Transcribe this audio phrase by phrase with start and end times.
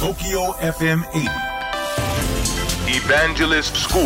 [0.00, 1.28] TOKYO FM 80
[2.88, 4.02] Evangelist School.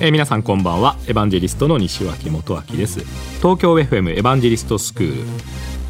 [0.00, 0.96] えー皆さんこんばんは。
[1.06, 3.00] エヴァンジェリストの西脇元明です。
[3.42, 5.22] 東京 FM エヴァンジェリストスクール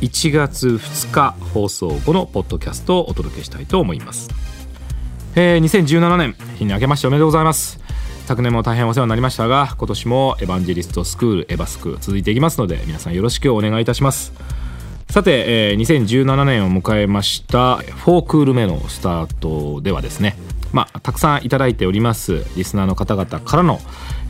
[0.01, 4.29] 1月2日放送後のポッドキャストをお届けしたいと思います、
[5.37, 7.79] えー2017年日に明けましておめでとうございます。
[8.27, 14.33] 昨年も大変お世話になりましたが今年もエヴァンジェリストスクールエヴァスク続いていきますので皆さんよろしくお願いいたします
[15.11, 20.37] さて、えー2017年を迎えました4クール目のスタートではですね
[20.71, 23.81] まあ、たくさんいただいておりますリスナーの方々からの、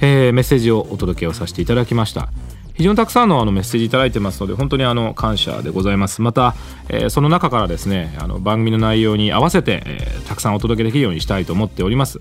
[0.00, 2.28] えーメッセージをお届けをさせていただきました。
[2.78, 6.22] 非常にたくさんのあのメッセージいただいてますので本当にあの感謝でございます。
[6.22, 6.54] また、
[6.88, 12.20] えーその中からですねあの番組の内容に合わせて、えーたくさんお届けできるようにしたいと思っております。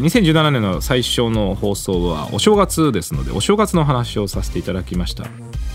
[0.00, 5.26] 2017年の最初の放送はお正月ですのでお正月の話をさせていただきました。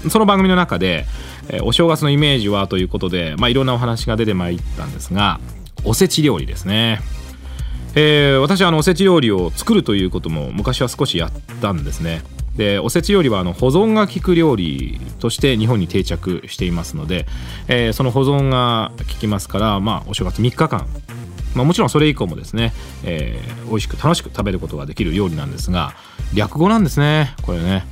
[0.10, 1.06] その番組の中で、
[1.50, 5.40] えーお正月のイメージはということで、まあ、いろんなお話が出てまいったんですが
[5.84, 7.02] おせち料理ですね。
[7.94, 11.32] えー私はあのおせち料理を作るということも昔は少しやっ
[11.62, 12.24] たんですね。
[12.58, 17.28] でおせち料理はあの保存が効く料理として日本に定着していますので、
[17.68, 20.88] えーその保存が効きますから、まあ、お正月3日間、
[21.56, 22.74] まあ、もちろんそれ以降もですね、
[23.06, 25.94] えー美味しく楽しく食べることができる料理なんですが
[26.34, 27.86] 略語なんですねこれね、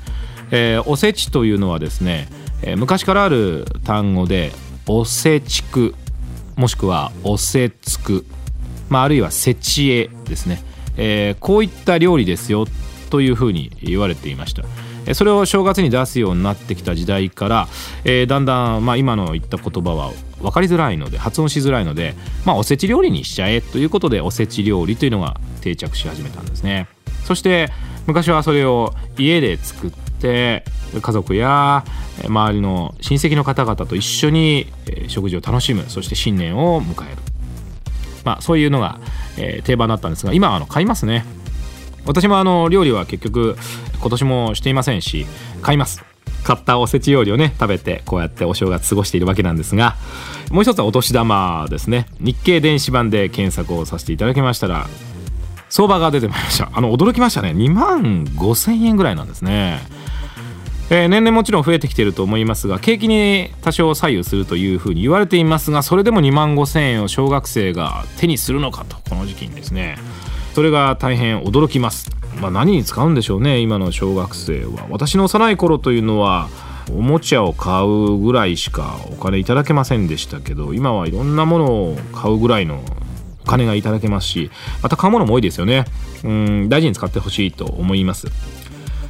[0.52, 2.28] えーおせちというのはですね、
[2.64, 4.52] え昔からある単語で
[4.88, 5.94] おせちく
[6.56, 8.26] もしくはおせつく
[8.90, 10.64] まあ、あるいはせちえですね、
[10.98, 12.66] えこういった料理ですよ
[13.10, 14.64] というふうに言われていました。
[15.14, 17.68] それを正月に出すようになってきた時代から、
[18.06, 20.12] えーだんだん、まあ、今の言った言葉は
[20.42, 26.88] 分かりづらいので発音しづらいので、まあ、おせち料理にしちゃえということでおせち料理というのが定着し始めたんですね。
[27.24, 27.70] そして
[28.08, 30.64] 昔はそれを家で作って
[31.00, 31.84] 家族や
[32.24, 34.68] 周りの親戚の方々と一緒に
[35.08, 37.18] 食事を楽しむそして新年を迎える。
[38.24, 39.00] まあ、そういうのが、
[39.66, 41.26] 定番だったんですが今はあの買いますね。
[42.06, 43.58] 私もあの料理は結局
[44.00, 45.26] 今年もしていませんし
[45.62, 46.04] 買います。
[46.44, 49.96] 買ったおせち料理をね食べてこうやってお正月過ごしているわけなんですが
[50.52, 52.06] もう一つはお年玉ですね。
[52.20, 54.86] 日経電子版で検索をさせていただきましたら
[55.70, 56.70] 相場が出てまいりました。
[56.72, 57.50] あの驚きましたね。
[57.50, 59.80] 2万5千円ぐらいなんですね。
[60.92, 69.98] えー年々もちろん増えてきてると思いますが景気に多少左右するというふうに言われていますがそれでも2万5千円を小学生が手にするのかとこの時期にですね。
[70.56, 74.88] それが大変驚きます、まあ、何に使うんでしょうね今の小学生は。
[74.90, 76.48] 私の幼い頃というのは
[76.90, 82.82] おもちゃを買うぐらいしかお金いただけませんでしたけど今はいろんなものを買うぐらいの
[83.44, 84.50] お金がいただけますし
[84.82, 85.84] また買うものも多いですよね。
[86.24, 88.28] うん大事に使ってほしいと思います。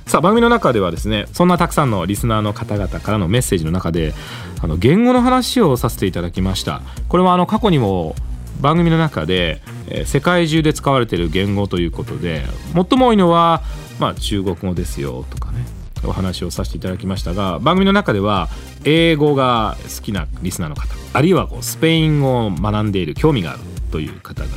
[0.07, 4.15] さあ番組の中ではですねそんなたくさんのリスナーの方々からのメッセージの中で
[4.63, 6.81] あの言語の話をさせていただきました。
[7.07, 8.15] これはあの過去にも
[8.59, 12.43] 番組の中で、え世界中で使われている言語ということで
[12.73, 13.61] 最も多いのは、
[13.99, 15.65] まあ、中国語ですよとかね
[16.03, 18.49] お話をさせていただきましたが番組の中では
[18.83, 23.59] 英語が好きなリスナーの方あるいはこうスペイン語を学んでいる興味がある
[23.91, 24.49] という方が、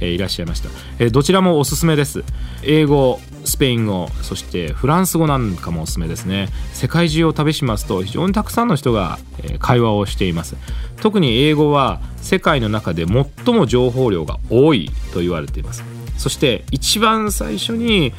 [0.00, 0.68] えいらっしゃいました、
[0.98, 2.22] えどちらもおすすめです。
[2.62, 6.48] 英語スペイン語そしてフランス語なんかもおすすめですね。
[6.72, 9.18] 世界中を旅しますと非常にたくさんの人が
[9.60, 10.56] 会話をしています。
[11.00, 15.84] 特に英語は世界の中で最も情報量が多いと言われています。
[16.18, 18.12] そして一番最初に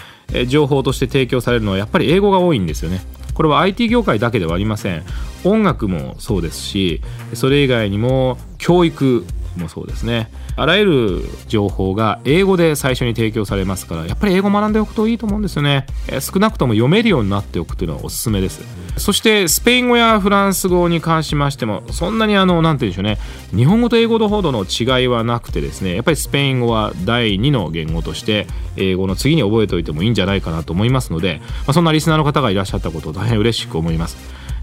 [0.47, 3.01] 情報として提供されるのはやっぱり英語が多いんですよね。
[3.33, 5.03] これは IT 業界だけではありません。
[5.44, 7.01] 音楽もそうですし
[7.33, 9.25] それ以外にも教育
[9.57, 10.29] もそうですね。
[10.56, 15.85] あらゆる情報が英語で最初に提供されますからやっぱり英語学んでおくといいと思うんですよね。
[16.07, 18.62] え少なくとも読めるようになっておくというのはおすすめです。
[18.97, 23.18] そしてスペイン語やフランス語に関しましてもそんなにあの何て言うんでしょうね。
[23.56, 34.18] 日本語と英語のほどの違いはなくてですねやっぱりスペイン語は第2の言語として英語の次に覚えておいてもいいんじゃないかなと思いますので、まあ、そんなリスナーの方がいらっしゃったことを大変嬉しく思います。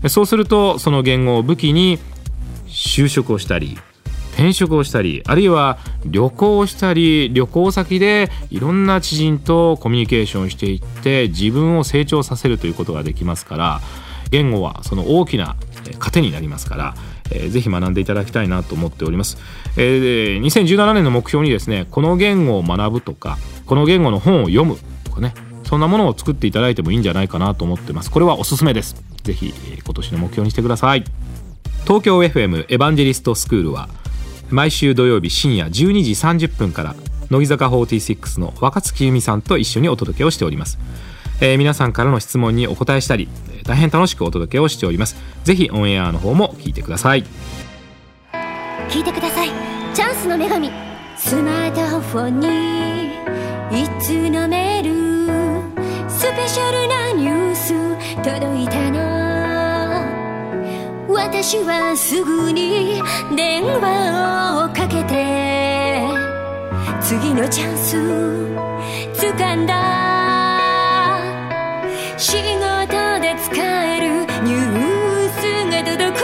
[0.08, 1.98] そうするとその言語を武器に
[2.66, 3.78] 就職をしたり
[4.34, 13.80] 転職をしたりあるいは旅行をしたり旅行先でいろんな知人とコミュニケーションしていって自分を成長させるということができますから
[14.30, 15.54] 言語はその大きな
[16.00, 16.94] 糧になりますから、
[17.30, 19.38] えーぜひ学んでいただきたいなと思っております、
[19.76, 25.32] えー2017年の目標にですねこの言語を学ぶとかこの言語の本を読むとかね
[25.64, 28.10] そんなものを作っていただいてもいいんじゃないかなと思ってます。
[28.10, 28.96] これはおすすめです。
[29.22, 31.04] ぜひ今年の目標にしてください。
[31.84, 33.88] 東京 FM エヴァンジェリストスクールは
[34.54, 36.94] 毎週土曜日深夜12時30分から
[37.30, 40.78] 乃木坂46の若月由美さんと一緒にお届けをしております、
[41.40, 43.28] えー皆さんからの質問にお答えしたり
[43.64, 45.16] 大変楽しくお届けをしております。
[45.42, 47.24] ぜひオンエアの方も聞いてください。
[48.88, 49.50] 聞いてください。
[49.94, 50.70] チャンスの女神
[51.16, 52.46] スマートフォンに
[53.82, 57.72] いつのメールスペシャルなニュース
[58.22, 59.13] 届いたの
[61.14, 63.00] 私はすぐに
[63.36, 66.06] 電話をかけて
[67.00, 67.96] 次のチャンス
[69.16, 69.74] 掴んだ。
[72.18, 76.22] 仕事で使えるニュースが届く。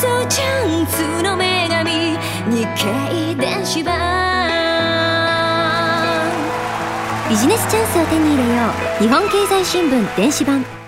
[0.00, 2.16] そうチャンスの女神
[2.54, 3.92] 日経電子版。
[7.28, 8.62] ビジネスチャンスを手に入れよ
[9.00, 9.02] う。
[9.02, 10.81] 日本経済新聞電子版。